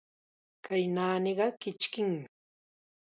[0.65, 2.11] Kay naaniqa kichkim.